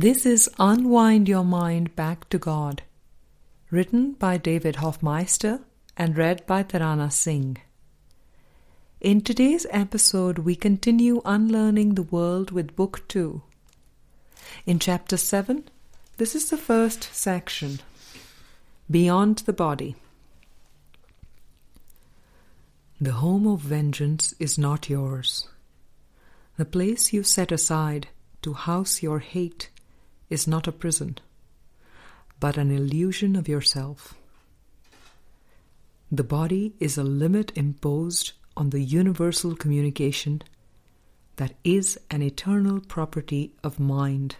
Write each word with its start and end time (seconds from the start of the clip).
This 0.00 0.24
is 0.24 0.48
Unwind 0.60 1.28
Your 1.28 1.42
Mind 1.42 1.96
Back 1.96 2.28
to 2.28 2.38
God, 2.38 2.82
written 3.68 4.12
by 4.12 4.36
David 4.36 4.76
Hoffmeister 4.76 5.58
and 5.96 6.16
read 6.16 6.46
by 6.46 6.62
Tarana 6.62 7.10
Singh. 7.10 7.56
In 9.00 9.20
today's 9.22 9.66
episode, 9.70 10.38
we 10.38 10.54
continue 10.54 11.20
unlearning 11.24 11.96
the 11.96 12.04
world 12.04 12.52
with 12.52 12.76
Book 12.76 13.08
2. 13.08 13.42
In 14.66 14.78
Chapter 14.78 15.16
7, 15.16 15.68
this 16.16 16.36
is 16.36 16.48
the 16.48 16.56
first 16.56 17.12
section 17.12 17.80
Beyond 18.88 19.38
the 19.46 19.52
Body. 19.52 19.96
The 23.00 23.14
home 23.14 23.48
of 23.48 23.62
vengeance 23.62 24.32
is 24.38 24.56
not 24.56 24.88
yours. 24.88 25.48
The 26.56 26.64
place 26.64 27.12
you 27.12 27.24
set 27.24 27.50
aside 27.50 28.06
to 28.42 28.52
house 28.52 29.02
your 29.02 29.18
hate 29.18 29.70
is 30.30 30.46
not 30.46 30.66
a 30.66 30.72
prison, 30.72 31.18
but 32.40 32.56
an 32.56 32.70
illusion 32.70 33.36
of 33.36 33.48
yourself. 33.48 34.14
The 36.10 36.24
body 36.24 36.74
is 36.80 36.96
a 36.96 37.04
limit 37.04 37.52
imposed 37.54 38.32
on 38.56 38.70
the 38.70 38.80
universal 38.80 39.54
communication 39.54 40.42
that 41.36 41.54
is 41.62 41.98
an 42.10 42.22
eternal 42.22 42.80
property 42.80 43.52
of 43.62 43.78
mind. 43.78 44.36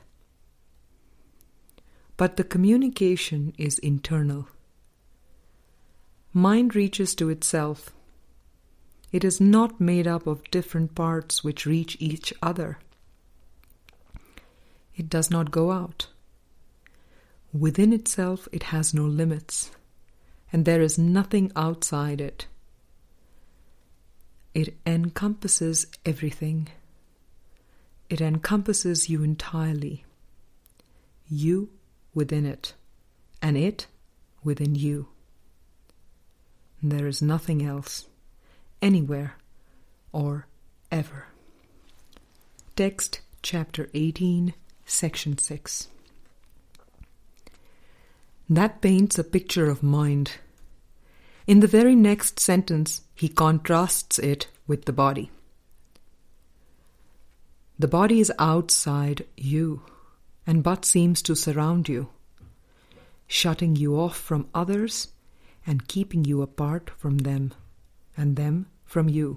But 2.16 2.36
the 2.36 2.44
communication 2.44 3.52
is 3.56 3.78
internal. 3.78 4.48
Mind 6.32 6.74
reaches 6.74 7.14
to 7.14 7.28
itself. 7.28 7.90
It 9.12 9.24
is 9.24 9.40
not 9.40 9.80
made 9.80 10.06
up 10.06 10.26
of 10.26 10.50
different 10.50 10.94
parts 10.94 11.44
which 11.44 11.66
reach 11.66 11.96
each 12.00 12.34
other 12.42 12.78
it 14.98 15.08
does 15.08 15.30
not 15.30 15.52
go 15.52 15.70
out. 15.70 16.08
Within 17.52 17.92
itself, 17.92 18.48
it 18.52 18.64
has 18.64 18.92
no 18.92 19.04
limits, 19.04 19.70
and 20.52 20.64
there 20.64 20.82
is 20.82 20.98
nothing 20.98 21.50
outside 21.56 22.20
it. 22.20 22.46
It 24.54 24.76
encompasses 24.84 25.86
everything. 26.04 26.68
It 28.10 28.20
encompasses 28.20 29.08
you 29.08 29.22
entirely. 29.22 30.04
You 31.28 31.70
within 32.12 32.44
it, 32.44 32.74
and 33.40 33.56
it 33.56 33.86
within 34.42 34.74
you. 34.74 35.08
There 36.82 37.06
is 37.06 37.22
nothing 37.22 37.64
else, 37.64 38.08
anywhere, 38.82 39.36
or 40.12 40.46
ever. 40.90 41.26
Text 42.74 43.20
chapter 43.42 43.88
18 43.94 44.54
Section 44.90 45.36
6. 45.36 45.88
That 48.48 48.80
paints 48.80 49.18
a 49.18 49.22
picture 49.22 49.68
of 49.68 49.82
mind. 49.82 50.38
In 51.46 51.60
the 51.60 51.66
very 51.66 51.94
next 51.94 52.40
sentence, 52.40 53.02
he 53.14 53.28
contrasts 53.28 54.18
it 54.18 54.48
with 54.66 54.86
the 54.86 54.92
body. 54.94 55.30
The 57.78 57.86
body 57.86 58.18
is 58.18 58.32
outside 58.38 59.26
you 59.36 59.82
and 60.46 60.62
but 60.62 60.86
seems 60.86 61.20
to 61.22 61.36
surround 61.36 61.90
you, 61.90 62.08
shutting 63.26 63.76
you 63.76 64.00
off 64.00 64.16
from 64.16 64.48
others 64.54 65.08
and 65.66 65.86
keeping 65.86 66.24
you 66.24 66.40
apart 66.40 66.90
from 66.96 67.18
them 67.18 67.52
and 68.16 68.36
them 68.36 68.66
from 68.86 69.10
you. 69.10 69.36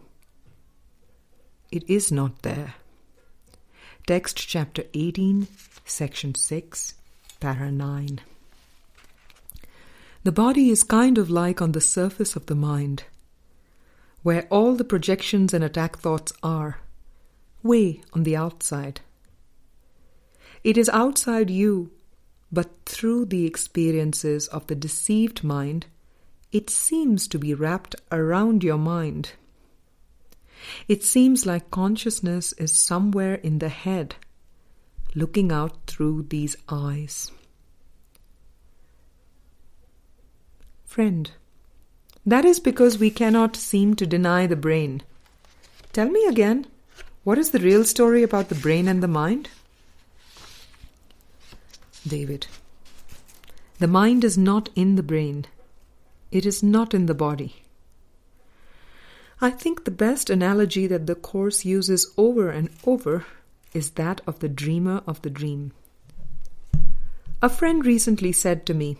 It 1.73 1.87
is 1.89 2.09
not 2.09 2.41
there. 2.41 2.75
Text 4.07 4.47
chapter 4.47 4.83
18, 4.95 5.47
section 5.85 6.33
6, 6.33 6.95
para 7.39 7.71
9. 7.71 8.19
The 10.23 10.31
body 10.31 10.71
is 10.71 10.83
kind 10.83 11.19
of 11.19 11.29
like 11.29 11.61
on 11.61 11.73
the 11.73 11.81
surface 11.81 12.35
of 12.35 12.47
the 12.47 12.55
mind, 12.55 13.03
where 14.23 14.47
all 14.49 14.73
the 14.73 14.83
projections 14.83 15.53
and 15.53 15.63
attack 15.63 15.99
thoughts 15.99 16.33
are, 16.41 16.79
way 17.61 18.01
on 18.11 18.23
the 18.23 18.35
outside. 18.35 19.01
It 20.63 20.79
is 20.79 20.89
outside 20.89 21.51
you, 21.51 21.91
but 22.51 22.71
through 22.87 23.25
the 23.25 23.45
experiences 23.45 24.47
of 24.47 24.65
the 24.65 24.75
deceived 24.75 25.43
mind, 25.43 25.85
it 26.51 26.71
seems 26.71 27.27
to 27.27 27.37
be 27.37 27.53
wrapped 27.53 27.95
around 28.11 28.63
your 28.63 28.79
mind. 28.79 29.33
It 30.87 31.03
seems 31.03 31.45
like 31.45 31.71
consciousness 31.71 32.53
is 32.53 32.71
somewhere 32.71 33.35
in 33.35 33.59
the 33.59 33.69
head, 33.69 34.15
looking 35.15 35.51
out 35.51 35.85
through 35.87 36.23
these 36.29 36.55
eyes. 36.69 37.31
Friend, 40.85 41.31
that 42.25 42.45
is 42.45 42.59
because 42.59 42.99
we 42.99 43.09
cannot 43.09 43.55
seem 43.55 43.95
to 43.95 44.05
deny 44.05 44.45
the 44.45 44.55
brain. 44.55 45.01
Tell 45.93 46.09
me 46.09 46.25
again, 46.27 46.67
what 47.23 47.37
is 47.37 47.51
the 47.51 47.59
real 47.59 47.83
story 47.83 48.23
about 48.23 48.49
the 48.49 48.55
brain 48.55 48.87
and 48.87 49.01
the 49.01 49.07
mind? 49.07 49.49
David, 52.07 52.47
the 53.79 53.87
mind 53.87 54.23
is 54.23 54.37
not 54.37 54.69
in 54.75 54.95
the 54.95 55.03
brain, 55.03 55.45
it 56.31 56.45
is 56.45 56.63
not 56.63 56.93
in 56.93 57.05
the 57.05 57.13
body. 57.13 57.60
I 59.43 59.49
think 59.49 59.85
the 59.85 59.91
best 59.91 60.29
analogy 60.29 60.85
that 60.85 61.07
the 61.07 61.15
Course 61.15 61.65
uses 61.65 62.13
over 62.15 62.51
and 62.51 62.69
over 62.85 63.25
is 63.73 63.91
that 63.91 64.21
of 64.27 64.37
the 64.37 64.47
dreamer 64.47 65.01
of 65.07 65.19
the 65.23 65.31
dream. 65.31 65.71
A 67.41 67.49
friend 67.49 67.83
recently 67.83 68.33
said 68.33 68.67
to 68.67 68.75
me, 68.75 68.97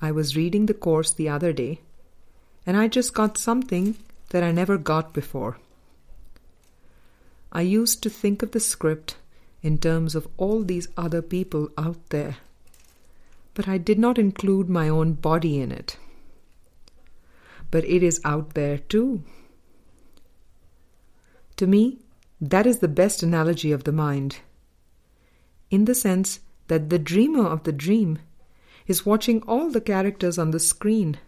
I 0.00 0.12
was 0.12 0.36
reading 0.36 0.66
the 0.66 0.74
Course 0.74 1.12
the 1.12 1.28
other 1.28 1.52
day, 1.52 1.80
and 2.64 2.76
I 2.76 2.86
just 2.86 3.12
got 3.12 3.36
something 3.36 3.96
that 4.28 4.44
I 4.44 4.52
never 4.52 4.78
got 4.78 5.12
before. 5.12 5.58
I 7.50 7.62
used 7.62 8.04
to 8.04 8.10
think 8.10 8.44
of 8.44 8.52
the 8.52 8.60
script 8.60 9.16
in 9.60 9.78
terms 9.78 10.14
of 10.14 10.28
all 10.36 10.62
these 10.62 10.86
other 10.96 11.20
people 11.20 11.68
out 11.76 11.98
there, 12.10 12.36
but 13.54 13.66
I 13.66 13.76
did 13.76 13.98
not 13.98 14.18
include 14.18 14.70
my 14.70 14.88
own 14.88 15.14
body 15.14 15.60
in 15.60 15.72
it 15.72 15.96
but 17.70 17.84
it 17.84 18.02
is 18.02 18.20
out 18.24 18.54
there 18.54 18.78
too. 18.78 19.22
To 21.56 21.66
me, 21.66 21.98
that 22.40 22.66
is 22.66 22.78
the 22.78 22.88
best 22.88 23.22
analogy 23.22 23.70
of 23.70 23.84
the 23.84 23.92
mind, 23.92 24.38
in 25.70 25.84
the 25.84 25.94
sense 25.94 26.40
that 26.68 26.88
the 26.88 26.98
dreamer 26.98 27.46
of 27.46 27.64
the 27.64 27.72
dream 27.72 28.18
is 28.86 29.04
watching 29.04 29.42
all 29.42 29.70
the 29.70 29.80
characters 29.80 30.38
on 30.38 30.50
the 30.50 30.60
screen, 30.60 31.18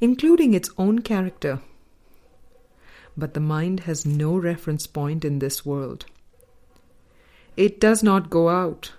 including 0.00 0.54
its 0.54 0.70
own 0.78 1.00
character. 1.00 1.60
But 3.16 3.34
the 3.34 3.40
mind 3.40 3.80
has 3.80 4.06
no 4.06 4.36
reference 4.36 4.86
point 4.86 5.24
in 5.24 5.40
this 5.40 5.64
world. 5.66 6.06
It 7.56 7.80
does 7.80 8.02
not 8.02 8.30
go 8.30 8.48
out. 8.48 8.92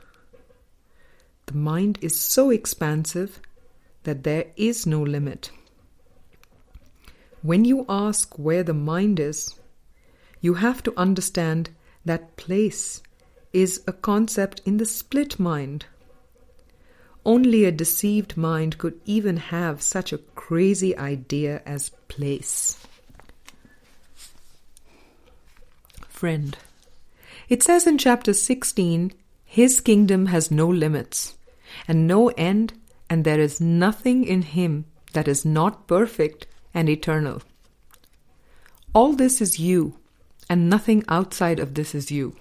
The 1.48 1.56
mind 1.56 2.00
is 2.02 2.20
so 2.20 2.50
expansive 2.50 3.40
that 4.04 4.24
there 4.24 4.48
is 4.56 4.86
no 4.86 5.02
limit. 5.02 5.52
When 7.46 7.64
you 7.64 7.86
ask 7.88 8.40
where 8.40 8.64
the 8.64 8.74
mind 8.74 9.20
is, 9.20 9.54
you 10.42 10.56
have 10.56 10.82
to 10.82 10.94
understand 10.98 11.70
that 12.04 12.38
place 12.38 13.04
is 13.54 13.84
a 13.86 13.94
concept 13.94 14.64
in 14.66 14.78
the 14.78 14.86
split 14.88 15.40
mind. 15.40 15.86
Only 17.24 17.64
a 17.64 17.72
deceived 17.72 18.36
mind 18.36 18.80
could 18.80 19.00
even 19.06 19.38
have 19.38 19.84
such 19.84 20.12
a 20.12 20.18
crazy 20.34 20.98
idea 20.98 21.62
as 21.68 21.92
place. 22.08 22.84
Friend, 26.08 26.58
it 27.48 27.62
says 27.62 27.86
in 27.86 28.00
chapter 28.00 28.34
16 28.34 29.14
His 29.46 29.82
kingdom 29.82 30.26
has 30.26 30.50
no 30.50 30.68
limits 30.68 31.36
and 31.88 32.08
no 32.08 32.30
end, 32.30 32.74
and 33.08 33.24
there 33.24 33.40
is 33.40 33.62
nothing 33.62 34.24
in 34.24 34.42
Him 34.42 34.86
that 35.14 35.28
is 35.28 35.46
not 35.46 35.86
perfect 35.86 36.48
and 36.76 36.90
eternal. 36.90 37.42
All 38.94 39.14
this 39.14 39.42
is 39.42 39.60
you, 39.60 39.98
and 40.50 40.70
nothing 40.70 41.04
outside 41.08 41.60
of 41.60 41.74
this 41.74 41.96
is 41.96 42.12
you. 42.12 42.36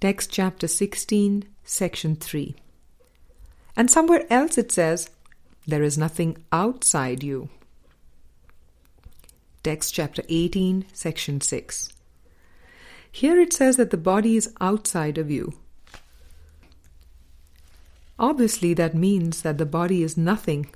Text 0.00 0.30
chapter 0.30 0.68
16, 0.68 1.44
section 1.64 2.16
3. 2.16 2.54
And 3.76 3.90
somewhere 3.90 4.24
else 4.30 4.56
it 4.56 4.70
says, 4.70 5.10
There 5.66 5.82
is 5.82 5.98
nothing 5.98 6.38
outside 6.52 7.22
you. 7.22 7.48
Text 9.62 9.94
chapter 9.94 10.22
18, 10.28 10.86
section 10.92 11.40
6. 11.40 11.88
Here 13.10 13.40
it 13.40 13.52
says 13.52 13.76
that 13.76 13.90
the 13.90 13.96
body 13.96 14.36
is 14.36 14.52
outside 14.60 15.18
of 15.18 15.30
you. 15.30 15.54
Obviously, 18.18 18.74
that 18.74 18.94
means 18.94 19.42
that 19.42 19.58
the 19.58 19.66
body 19.66 20.02
is 20.02 20.16
nothing 20.16 20.66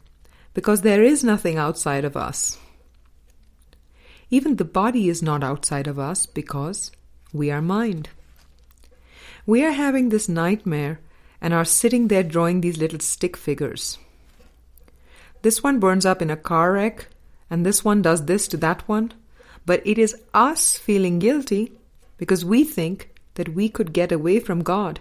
because 0.58 0.80
there 0.80 1.04
is 1.04 1.22
nothing 1.22 1.56
outside 1.56 2.04
of 2.04 2.16
us. 2.16 2.58
Even 4.28 4.56
the 4.56 4.64
body 4.64 5.08
is 5.08 5.22
not 5.22 5.44
outside 5.44 5.86
of 5.86 6.00
us 6.00 6.26
because 6.26 6.90
we 7.32 7.48
are 7.48 7.62
mind. 7.62 8.08
We 9.46 9.64
are 9.64 9.70
having 9.70 10.08
this 10.08 10.28
nightmare 10.28 10.98
and 11.40 11.54
are 11.54 11.64
sitting 11.64 12.08
there 12.08 12.24
drawing 12.24 12.60
these 12.60 12.76
little 12.76 12.98
stick 12.98 13.36
figures. 13.36 13.98
This 15.42 15.62
one 15.62 15.78
burns 15.78 16.04
up 16.04 16.20
in 16.20 16.28
a 16.28 16.36
car 16.36 16.72
wreck, 16.72 17.06
and 17.48 17.64
this 17.64 17.84
one 17.84 18.02
does 18.02 18.24
this 18.24 18.48
to 18.48 18.56
that 18.56 18.82
one. 18.88 19.12
But 19.64 19.80
it 19.86 19.96
is 19.96 20.20
us 20.34 20.76
feeling 20.76 21.20
guilty 21.20 21.70
because 22.16 22.44
we 22.44 22.64
think 22.64 23.10
that 23.34 23.54
we 23.54 23.68
could 23.68 23.92
get 23.92 24.10
away 24.10 24.40
from 24.40 24.64
God. 24.64 24.98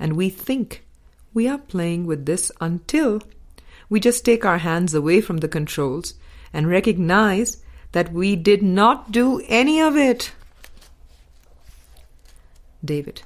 And 0.00 0.14
we 0.14 0.30
think 0.30 0.84
we 1.32 1.46
are 1.46 1.58
playing 1.58 2.06
with 2.06 2.26
this 2.26 2.50
until 2.60 3.20
we 3.94 4.00
just 4.00 4.24
take 4.24 4.44
our 4.44 4.58
hands 4.58 4.92
away 4.92 5.20
from 5.20 5.36
the 5.36 5.46
controls 5.46 6.14
and 6.52 6.68
recognize 6.68 7.58
that 7.92 8.12
we 8.12 8.34
did 8.34 8.60
not 8.60 9.12
do 9.12 9.40
any 9.46 9.80
of 9.80 9.96
it. 9.96 10.32
David. 12.84 13.22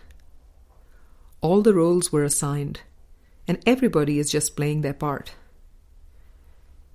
All 1.41 1.63
the 1.63 1.73
roles 1.73 2.13
were 2.13 2.23
assigned, 2.23 2.83
and 3.47 3.59
everybody 3.65 4.19
is 4.19 4.31
just 4.31 4.57
playing 4.57 4.83
their 4.83 4.93
part. 4.93 5.33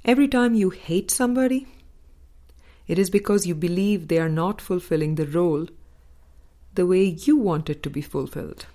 Every 0.06 0.28
time 0.28 0.54
you 0.54 0.70
hate 0.70 1.10
somebody, 1.10 1.66
it 2.88 3.00
is 3.00 3.10
because 3.10 3.48
you 3.48 3.56
believe 3.56 4.08
they 4.08 4.20
are 4.20 4.30
not 4.30 4.62
fulfilling 4.62 5.16
the 5.16 5.26
role 5.26 5.66
the 6.76 6.86
way 6.86 7.06
you 7.06 7.38
want 7.38 7.72
it 7.72 7.82
to 7.82 7.90
be 7.90 8.04
fulfilled. 8.04 8.68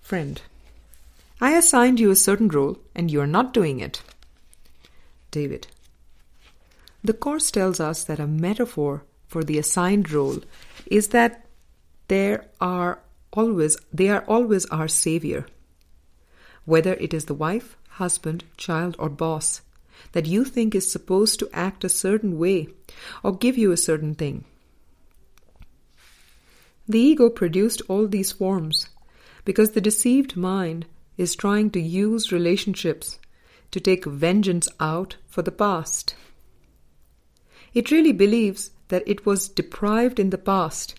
Friend, 0.00 0.42
I 1.40 1.56
assigned 1.56 1.98
you 1.98 2.10
a 2.10 2.16
certain 2.16 2.48
role 2.48 2.78
and 2.94 3.10
you 3.10 3.20
are 3.20 3.26
not 3.26 3.54
doing 3.54 3.80
it. 3.80 4.02
David, 5.30 5.68
the 7.02 7.14
Course 7.14 7.50
tells 7.50 7.80
us 7.80 8.04
that 8.04 8.20
a 8.20 8.26
metaphor 8.26 9.04
for 9.26 9.42
the 9.42 9.58
assigned 9.58 10.10
role 10.10 10.40
is 10.86 11.08
that 11.08 11.46
there 12.08 12.46
are 12.60 12.98
always 13.32 13.78
they 13.92 14.08
are 14.08 14.24
always 14.26 14.66
our 14.66 14.88
savior. 14.88 15.46
Whether 16.64 16.94
it 16.94 17.14
is 17.14 17.24
the 17.24 17.34
wife, 17.34 17.76
husband, 17.88 18.44
child, 18.56 18.96
or 18.98 19.08
boss 19.08 19.62
that 20.12 20.26
you 20.26 20.44
think 20.44 20.74
is 20.74 20.90
supposed 20.90 21.38
to 21.38 21.48
act 21.52 21.84
a 21.84 21.88
certain 21.88 22.38
way 22.38 22.68
or 23.22 23.36
give 23.36 23.56
you 23.56 23.72
a 23.72 23.76
certain 23.76 24.14
thing. 24.14 24.44
The 26.88 26.98
ego 26.98 27.30
produced 27.30 27.82
all 27.88 28.08
these 28.08 28.32
forms 28.32 28.88
because 29.44 29.70
the 29.70 29.80
deceived 29.80 30.36
mind 30.36 30.86
is 31.20 31.36
trying 31.36 31.70
to 31.70 31.80
use 31.80 32.32
relationships 32.32 33.18
to 33.70 33.78
take 33.78 34.06
vengeance 34.06 34.68
out 34.80 35.16
for 35.28 35.42
the 35.42 35.52
past. 35.52 36.14
It 37.74 37.90
really 37.90 38.12
believes 38.12 38.70
that 38.88 39.06
it 39.06 39.26
was 39.26 39.48
deprived 39.48 40.18
in 40.18 40.30
the 40.30 40.38
past 40.38 40.98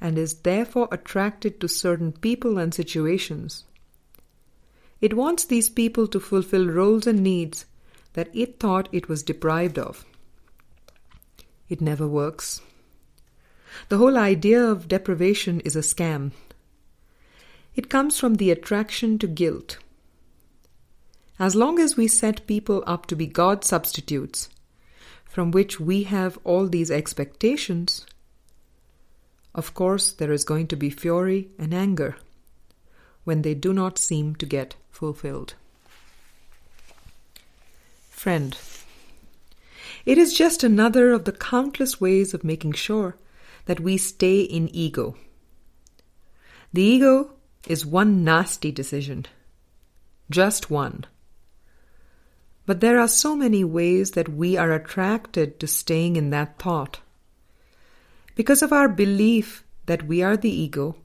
and 0.00 0.16
is 0.16 0.34
therefore 0.34 0.88
attracted 0.92 1.60
to 1.60 1.68
certain 1.68 2.12
people 2.12 2.58
and 2.58 2.72
situations. 2.72 3.64
It 5.00 5.14
wants 5.14 5.44
these 5.44 5.68
people 5.68 6.06
to 6.08 6.20
fulfill 6.20 6.68
roles 6.68 7.08
and 7.08 7.24
needs 7.24 7.66
that 8.12 8.30
it 8.32 8.60
thought 8.60 8.88
it 8.92 9.08
was 9.08 9.24
deprived 9.24 9.80
of. 9.80 10.04
It 11.68 11.80
never 11.80 12.06
works. 12.06 12.62
The 13.88 13.98
whole 13.98 14.16
idea 14.16 14.62
of 14.64 14.86
deprivation 14.86 15.58
is 15.60 15.74
a 15.74 15.80
scam. 15.80 16.30
It 17.76 17.90
comes 17.90 18.18
from 18.18 18.36
the 18.36 18.50
attraction 18.50 19.18
to 19.18 19.26
guilt. 19.26 19.78
As 21.38 21.54
long 21.54 21.78
as 21.78 21.94
we 21.94 22.08
set 22.08 22.46
people 22.46 22.82
up 22.86 23.04
to 23.06 23.14
be 23.14 23.26
God 23.26 23.62
substitutes, 23.64 24.48
from 25.26 25.50
which 25.50 25.78
we 25.78 26.04
have 26.04 26.38
all 26.44 26.66
these 26.66 26.90
expectations, 26.90 28.06
of 29.54 29.74
course, 29.74 30.10
there 30.12 30.32
is 30.32 30.44
going 30.44 30.66
to 30.68 30.76
be 30.76 30.88
fury 30.88 31.48
and 31.58 31.74
anger 31.74 32.16
when 33.24 33.42
they 33.42 33.54
do 33.54 33.74
not 33.74 33.98
seem 33.98 34.34
to 34.36 34.46
get 34.46 34.76
fulfilled. 34.90 35.54
Friend, 38.08 38.56
it 40.06 40.16
is 40.16 40.32
just 40.32 40.64
another 40.64 41.12
of 41.12 41.24
the 41.24 41.32
countless 41.32 42.00
ways 42.00 42.32
of 42.32 42.44
making 42.44 42.72
sure 42.72 43.16
that 43.66 43.80
we 43.80 43.98
stay 43.98 44.40
in 44.40 44.74
ego. 44.74 45.16
The 46.72 46.82
ego 46.82 47.35
is 47.66 47.84
one 47.84 48.24
nasty 48.24 48.70
decision, 48.70 49.26
just 50.30 50.70
one. 50.70 51.04
But 52.66 52.80
there 52.80 52.98
are 52.98 53.08
so 53.08 53.36
many 53.36 53.62
ways 53.64 54.12
that 54.12 54.28
we 54.28 54.56
are 54.56 54.72
attracted 54.72 55.60
to 55.60 55.66
staying 55.66 56.16
in 56.16 56.30
that 56.30 56.58
thought 56.58 57.00
because 58.34 58.62
of 58.62 58.72
our 58.72 58.88
belief 58.88 59.64
that 59.86 60.06
we 60.06 60.22
are 60.22 60.36
the 60.36 60.50
ego 60.50 60.96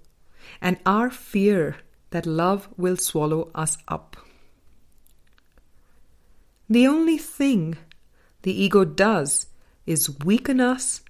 and 0.61 0.77
our 0.85 1.09
fear 1.09 1.77
that 2.09 2.25
love 2.25 2.67
will 2.77 2.97
swallow 2.97 3.49
us 3.55 3.77
up. 3.87 4.17
The 6.69 6.87
only 6.87 7.17
thing 7.17 7.77
the 8.41 8.63
ego 8.63 8.85
does 8.85 9.47
is 9.85 10.19
weaken 10.23 10.59
us 10.59 11.01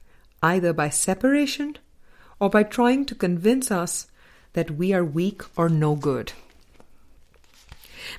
either 0.44 0.74
by 0.74 0.89
separation 0.89 1.77
or 2.39 2.50
by 2.50 2.63
trying 2.63 3.06
to 3.06 3.15
convince 3.15 3.71
us 3.71 4.07
that 4.53 4.71
we 4.71 4.94
are 4.94 5.03
weak 5.03 5.42
or 5.57 5.69
no 5.69 5.95
good. 5.95 6.33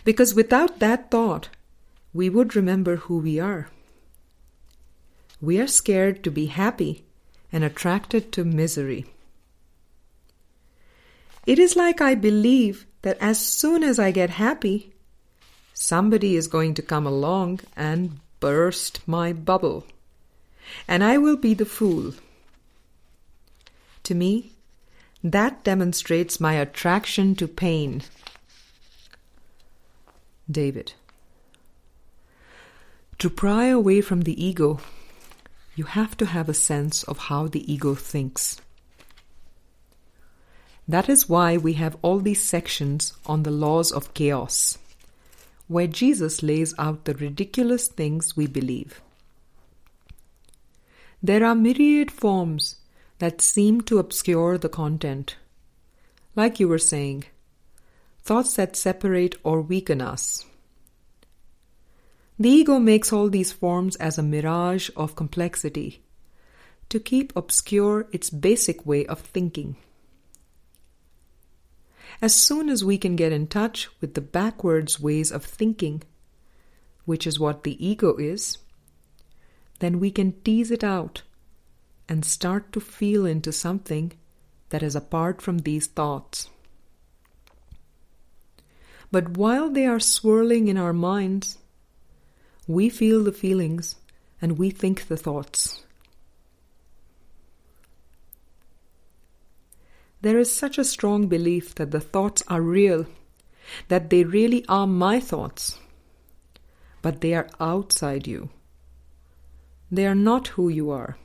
Because 0.04 0.34
without 0.34 0.78
that 0.78 1.10
thought, 1.10 1.48
we 2.12 2.28
would 2.28 2.54
remember 2.56 2.96
who 2.96 3.18
we 3.18 3.38
are. 3.38 3.68
We 5.40 5.58
are 5.60 5.66
scared 5.66 6.22
to 6.24 6.30
be 6.30 6.46
happy 6.46 7.04
and 7.52 7.64
attracted 7.64 8.32
to 8.32 8.44
misery. 8.44 9.06
It 11.46 11.58
is 11.58 11.74
like 11.74 12.00
I 12.00 12.14
believe 12.14 12.86
that 13.02 13.18
as 13.20 13.38
soon 13.38 13.82
as 13.82 13.98
I 13.98 14.12
get 14.12 14.30
happy, 14.30 14.92
somebody 15.74 16.36
is 16.36 16.46
going 16.46 16.74
to 16.74 16.82
come 16.82 17.06
along 17.06 17.60
and 17.76 18.20
burst 18.38 19.00
my 19.06 19.32
bubble, 19.32 19.84
and 20.86 21.02
I 21.02 21.18
will 21.18 21.36
be 21.36 21.54
the 21.54 21.64
fool. 21.66 22.14
To 24.04 24.14
me, 24.14 24.51
that 25.22 25.64
demonstrates 25.64 26.40
my 26.40 26.54
attraction 26.54 27.34
to 27.36 27.46
pain. 27.46 28.02
David. 30.50 30.94
To 33.18 33.30
pry 33.30 33.66
away 33.66 34.00
from 34.00 34.22
the 34.22 34.44
ego 34.44 34.80
you 35.74 35.84
have 35.84 36.16
to 36.18 36.26
have 36.26 36.48
a 36.48 36.54
sense 36.54 37.02
of 37.04 37.18
how 37.18 37.48
the 37.48 37.72
ego 37.72 37.94
thinks. 37.94 38.60
That 40.86 41.08
is 41.08 41.28
why 41.28 41.56
we 41.56 41.74
have 41.74 41.96
all 42.02 42.18
these 42.18 42.42
sections 42.42 43.14
on 43.24 43.42
the 43.42 43.50
laws 43.50 43.90
of 43.90 44.12
chaos, 44.12 44.76
where 45.68 45.86
Jesus 45.86 46.42
lays 46.42 46.74
out 46.78 47.04
the 47.04 47.14
ridiculous 47.14 47.88
things 47.88 48.36
we 48.36 48.46
believe. 48.46 49.00
There 51.22 51.44
are 51.44 51.54
myriad 51.54 52.10
forms 52.10 52.76
that 53.22 53.40
seem 53.40 53.80
to 53.80 54.00
obscure 54.00 54.58
the 54.58 54.68
content. 54.68 55.36
Like 56.34 56.58
you 56.58 56.66
were 56.66 56.76
saying, 56.76 57.22
thoughts 58.24 58.56
that 58.56 58.74
separate 58.74 59.36
or 59.44 59.62
weaken 59.62 60.00
us. 60.00 60.44
The 62.36 62.48
ego 62.48 62.80
makes 62.80 63.12
all 63.12 63.30
these 63.30 63.52
forms 63.52 63.94
as 63.94 64.18
a 64.18 64.24
mirage 64.24 64.90
of 64.96 65.14
complexity 65.14 66.02
to 66.88 66.98
keep 66.98 67.32
obscure 67.36 68.08
its 68.10 68.28
basic 68.28 68.84
way 68.84 69.06
of 69.06 69.20
thinking. 69.20 69.76
As 72.20 72.34
soon 72.34 72.68
as 72.68 72.84
we 72.84 72.98
can 72.98 73.14
get 73.14 73.30
in 73.30 73.46
touch 73.46 73.88
with 74.00 74.14
the 74.14 74.20
backwards 74.20 74.98
ways 74.98 75.30
of 75.30 75.44
thinking, 75.44 76.02
which 77.04 77.28
is 77.28 77.38
what 77.38 77.62
the 77.62 77.78
ego 77.78 78.16
is, 78.16 78.58
then 79.78 80.00
we 80.00 80.10
can 80.10 80.32
tease 80.42 80.72
it 80.72 80.82
out 80.82 81.22
and 82.12 82.26
start 82.26 82.70
to 82.74 82.78
feel 82.78 83.24
into 83.24 83.50
something 83.50 84.12
that 84.68 84.82
is 84.82 84.94
apart 84.94 85.40
from 85.40 85.60
these 85.60 85.86
thoughts. 85.86 86.50
But 89.10 89.38
while 89.38 89.70
they 89.70 89.86
are 89.86 89.98
swirling 89.98 90.68
in 90.68 90.76
our 90.76 90.92
minds, 90.92 91.56
we 92.66 92.90
feel 92.90 93.24
the 93.24 93.32
feelings 93.32 93.96
and 94.42 94.58
we 94.58 94.68
think 94.68 95.08
the 95.08 95.16
thoughts. 95.16 95.84
There 100.20 100.38
is 100.38 100.54
such 100.54 100.76
a 100.76 100.84
strong 100.84 101.28
belief 101.28 101.74
that 101.76 101.92
the 101.92 102.00
thoughts 102.00 102.42
are 102.46 102.60
real, 102.60 103.06
that 103.88 104.10
they 104.10 104.24
really 104.24 104.66
are 104.68 104.86
my 104.86 105.18
thoughts, 105.18 105.78
but 107.00 107.22
they 107.22 107.32
are 107.32 107.48
outside 107.58 108.26
you. 108.26 108.50
They 109.90 110.06
are 110.06 110.14
not 110.14 110.48
who 110.48 110.68
you 110.68 110.90
are. 110.90 111.16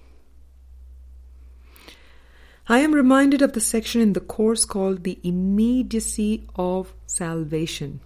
I 2.69 2.79
am 2.79 2.93
reminded 2.93 3.41
of 3.41 3.53
the 3.53 3.61
section 3.61 4.01
in 4.01 4.11
the 4.11 4.19
Course 4.19 4.65
called 4.65 5.05
The 5.05 5.19
Immediacy 5.23 6.43
of 6.57 6.93
Salvation. 7.05 8.01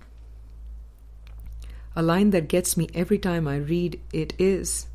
A 1.95 2.03
line 2.03 2.29
that 2.29 2.47
gets 2.47 2.77
me 2.77 2.87
every 2.93 3.17
time 3.17 3.47
I 3.47 3.55
read 3.55 3.99
it 4.13 4.33
is 4.37 4.85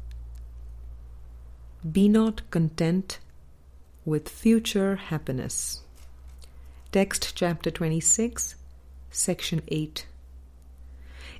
Be 1.90 2.08
not 2.08 2.48
content 2.52 3.18
with 4.04 4.28
future 4.28 4.94
happiness, 4.94 5.80
Text 6.92 7.34
chapter 7.34 7.72
26, 7.72 8.54
section 9.10 9.62
8. 9.66 10.06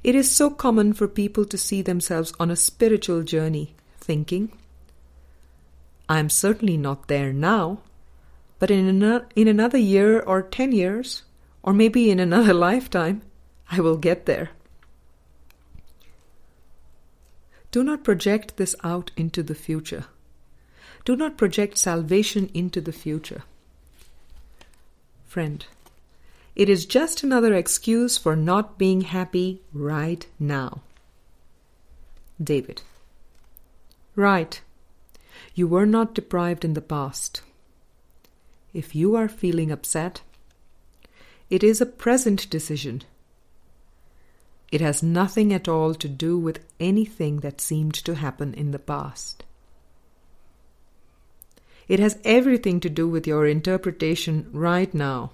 It 0.03 0.17
is 0.17 0.29
so 0.29 0.51
common 0.51 0.95
for 0.95 1.07
people 1.07 1.45
to 1.45 1.57
see 1.57 1.81
themselves 1.81 2.33
on 2.41 2.51
a 2.51 2.57
spiritual 2.57 3.23
journey, 3.23 3.77
thinking, 3.99 4.51
I 6.09 6.19
am 6.19 6.29
certainly 6.29 6.77
not 6.77 7.07
there 7.07 7.33
now, 7.33 7.83
but 8.59 8.71
in, 8.71 9.03
an- 9.03 9.27
in 9.35 9.49
another 9.49 9.79
year 9.79 10.21
or 10.21 10.43
ten 10.43 10.73
years, 10.73 11.23
or 11.63 11.73
maybe 11.73 12.11
in 12.11 12.21
another 12.21 12.55
lifetime, 12.69 13.23
I 13.71 13.81
will 13.81 13.97
get 13.97 14.27
there. 14.27 14.51
Do 17.71 17.83
not 17.83 18.05
project 18.05 18.57
this 18.57 18.75
out 18.83 19.11
into 19.17 19.43
the 19.43 19.55
future. 19.55 20.07
Do 21.05 21.17
not 21.17 21.37
project 21.37 21.77
salvation 21.79 22.51
into 22.55 22.81
the 22.81 22.93
future. 22.93 23.43
Friend, 25.27 25.65
it 26.55 26.71
is 26.71 26.87
just 26.87 27.23
another 27.23 27.53
excuse 27.53 28.17
for 28.17 28.35
not 28.35 28.79
being 28.79 29.03
happy 29.03 29.61
right 29.75 30.27
now. 30.39 30.81
David. 32.43 32.83
Right. 34.15 34.61
You 35.55 35.69
were 35.69 35.87
not 35.87 36.15
deprived 36.15 36.65
in 36.65 36.73
the 36.73 36.81
past. 36.81 37.43
If 38.77 38.95
you 38.95 39.17
are 39.17 39.27
feeling 39.27 39.71
upset, 39.71 40.21
it 41.49 41.65
is 41.65 41.81
a 41.81 41.87
present 41.87 42.51
decision. 42.51 43.05
It 44.71 44.83
has 44.83 45.03
nothing 45.03 45.51
at 45.51 45.67
all 45.67 45.95
to 45.95 46.07
do 46.07 46.37
with 46.37 46.61
anything 46.79 47.41
that 47.41 47.59
seemed 47.59 47.95
to 47.95 48.17
happen 48.17 48.53
in 48.53 48.73
the 48.73 48.79
past. 48.79 49.45
It 51.89 52.01
has 52.01 52.19
everything 52.23 52.79
to 52.81 52.91
do 52.91 53.09
with 53.09 53.27
your 53.27 53.47
interpretation 53.47 54.51
right 54.53 54.93
now. 54.93 55.31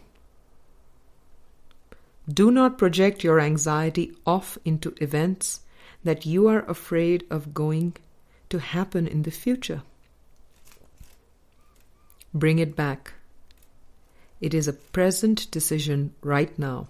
Do 2.32 2.52
not 2.52 2.78
project 2.78 3.24
your 3.24 3.40
anxiety 3.40 4.12
off 4.24 4.56
into 4.64 4.94
events 5.00 5.62
that 6.04 6.24
you 6.24 6.46
are 6.46 6.64
afraid 6.66 7.24
of 7.28 7.52
going 7.52 7.96
to 8.50 8.60
happen 8.60 9.08
in 9.08 9.24
the 9.24 9.32
future. 9.32 9.82
Bring 12.32 12.60
it 12.60 12.76
back. 12.76 13.14
It 14.42 14.54
is 14.54 14.66
a 14.66 14.72
present 14.72 15.48
decision 15.52 16.14
right 16.20 16.58
now. 16.58 16.88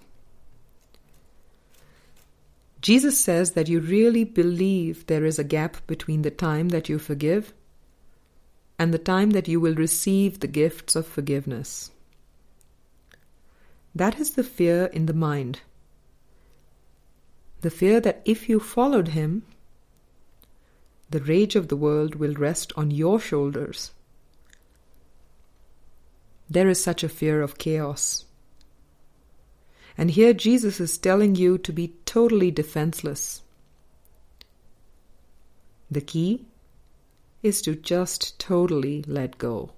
Jesus 2.80 3.21
says 3.21 3.52
that 3.52 3.68
you 3.68 3.78
really 3.78 4.25
believe 4.25 5.06
there 5.06 5.26
is 5.26 5.38
a 5.38 5.44
gap 5.44 5.87
between 5.87 6.23
the 6.23 6.30
time 6.30 6.71
that 6.71 6.88
you 6.88 6.99
forgive 6.99 7.52
and 8.78 8.92
the 8.92 8.99
time 8.99 9.30
that 9.30 9.49
you 9.49 9.61
will 9.61 9.75
receive 9.75 10.40
the 10.40 10.47
gifts 10.47 10.97
of 10.97 11.06
forgiveness. 11.06 11.90
That 13.94 14.18
is 14.18 14.30
the 14.30 14.42
fear 14.42 14.87
in 14.87 15.04
the 15.04 15.12
mind. 15.12 15.61
The 17.61 17.71
fear 17.71 18.00
that 18.00 18.23
if 18.25 18.49
you 18.49 18.61
followed 18.61 19.09
him, 19.09 19.42
the 21.11 21.21
rage 21.21 21.54
of 21.54 21.68
the 21.68 21.76
world 21.76 22.14
will 22.14 22.32
rest 22.32 22.73
on 22.78 22.90
your 22.90 23.21
shoulders. 23.21 23.90
There 26.52 26.68
is 26.68 26.85
such 26.85 27.02
a 27.02 27.09
fear 27.09 27.40
of 27.40 27.56
chaos. 27.56 28.26
And 29.97 30.11
here 30.11 30.35
Jesus 30.35 30.80
is 30.80 30.99
telling 30.99 31.35
you 31.35 31.56
to 31.56 31.73
be 31.73 31.94
totally 32.04 32.50
defenseless. 32.50 33.40
The 35.90 36.02
key 36.02 36.44
is 37.42 37.62
to 37.62 37.75
just 37.75 38.38
totally 38.38 39.02
let 39.06 39.38
go. 39.38 39.71